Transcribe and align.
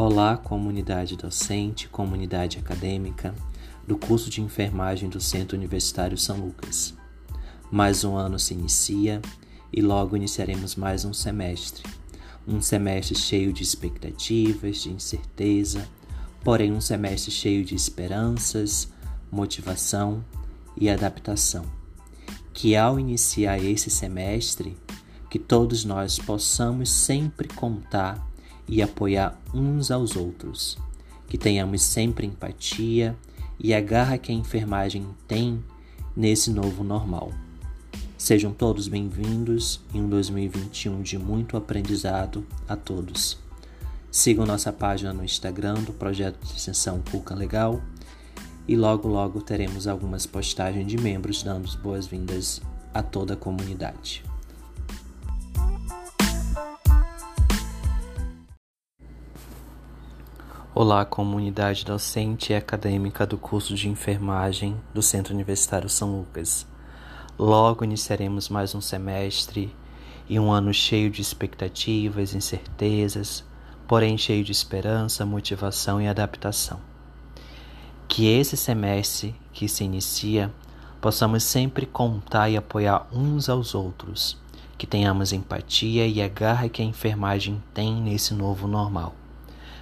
Olá, 0.00 0.36
comunidade 0.36 1.16
docente, 1.16 1.88
comunidade 1.88 2.56
acadêmica 2.56 3.34
do 3.84 3.98
curso 3.98 4.30
de 4.30 4.40
enfermagem 4.40 5.08
do 5.08 5.20
Centro 5.20 5.56
Universitário 5.56 6.16
São 6.16 6.36
Lucas. 6.36 6.94
Mais 7.68 8.04
um 8.04 8.14
ano 8.14 8.38
se 8.38 8.54
inicia 8.54 9.20
e 9.72 9.82
logo 9.82 10.14
iniciaremos 10.14 10.76
mais 10.76 11.04
um 11.04 11.12
semestre. 11.12 11.82
Um 12.46 12.60
semestre 12.60 13.16
cheio 13.16 13.52
de 13.52 13.64
expectativas, 13.64 14.82
de 14.82 14.90
incerteza, 14.90 15.88
porém 16.44 16.72
um 16.72 16.80
semestre 16.80 17.32
cheio 17.32 17.64
de 17.64 17.74
esperanças, 17.74 18.92
motivação 19.32 20.24
e 20.76 20.88
adaptação. 20.88 21.64
Que 22.54 22.76
ao 22.76 23.00
iniciar 23.00 23.58
esse 23.58 23.90
semestre, 23.90 24.76
que 25.28 25.40
todos 25.40 25.84
nós 25.84 26.20
possamos 26.20 26.88
sempre 26.88 27.48
contar 27.48 28.27
e 28.68 28.82
apoiar 28.82 29.40
uns 29.54 29.90
aos 29.90 30.14
outros, 30.16 30.76
que 31.26 31.38
tenhamos 31.38 31.82
sempre 31.82 32.26
empatia 32.26 33.16
e 33.58 33.72
a 33.74 33.80
garra 33.80 34.18
que 34.18 34.30
a 34.30 34.34
enfermagem 34.34 35.06
tem 35.26 35.62
nesse 36.16 36.50
novo 36.50 36.84
normal. 36.84 37.32
Sejam 38.16 38.52
todos 38.52 38.88
bem-vindos 38.88 39.80
em 39.94 40.02
um 40.02 40.08
2021 40.08 41.02
de 41.02 41.16
muito 41.16 41.56
aprendizado 41.56 42.44
a 42.68 42.76
todos. 42.76 43.38
Sigam 44.10 44.44
nossa 44.44 44.72
página 44.72 45.12
no 45.12 45.24
Instagram 45.24 45.74
do 45.74 45.92
projeto 45.92 46.44
de 46.44 46.52
extensão 46.52 47.00
Cuca 47.10 47.34
Legal 47.34 47.80
e 48.66 48.76
logo 48.76 49.08
logo 49.08 49.40
teremos 49.40 49.86
algumas 49.86 50.26
postagens 50.26 50.86
de 50.86 50.98
membros 50.98 51.42
dando 51.42 51.70
boas-vindas 51.78 52.60
a 52.92 53.02
toda 53.02 53.34
a 53.34 53.36
comunidade. 53.36 54.24
Olá, 60.80 61.04
comunidade 61.04 61.84
docente 61.84 62.52
e 62.52 62.54
acadêmica 62.54 63.26
do 63.26 63.36
curso 63.36 63.74
de 63.74 63.88
enfermagem 63.88 64.80
do 64.94 65.02
Centro 65.02 65.34
Universitário 65.34 65.88
São 65.88 66.16
Lucas. 66.16 66.64
Logo 67.36 67.82
iniciaremos 67.82 68.48
mais 68.48 68.76
um 68.76 68.80
semestre 68.80 69.74
e 70.28 70.38
um 70.38 70.52
ano 70.52 70.72
cheio 70.72 71.10
de 71.10 71.20
expectativas, 71.20 72.32
incertezas, 72.32 73.42
porém 73.88 74.16
cheio 74.16 74.44
de 74.44 74.52
esperança, 74.52 75.26
motivação 75.26 76.00
e 76.00 76.06
adaptação. 76.06 76.78
Que 78.06 78.28
esse 78.28 78.56
semestre 78.56 79.34
que 79.52 79.68
se 79.68 79.82
inicia 79.82 80.48
possamos 81.00 81.42
sempre 81.42 81.86
contar 81.86 82.50
e 82.50 82.56
apoiar 82.56 83.04
uns 83.12 83.48
aos 83.48 83.74
outros, 83.74 84.38
que 84.78 84.86
tenhamos 84.86 85.32
empatia 85.32 86.06
e 86.06 86.22
a 86.22 86.28
garra 86.28 86.68
que 86.68 86.80
a 86.80 86.84
enfermagem 86.84 87.60
tem 87.74 88.00
nesse 88.00 88.32
novo 88.32 88.68
normal. 88.68 89.12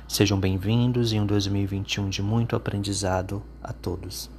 Sejam 0.08 0.38
bem-vindos 0.38 1.12
em 1.12 1.20
um 1.20 1.26
2021 1.26 2.08
de 2.08 2.22
muito 2.22 2.54
aprendizado 2.54 3.42
a 3.60 3.72
todos. 3.72 4.30